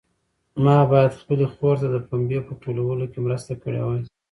ما 0.63 0.77
باید 0.91 1.19
خپلې 1.21 1.45
خور 1.53 1.75
ته 1.81 1.87
د 1.91 1.97
پنبې 2.07 2.39
په 2.47 2.53
ټولولو 2.63 3.05
کې 3.11 3.19
مرسته 3.25 3.51
کړې 3.63 3.81
وای. 3.83 4.01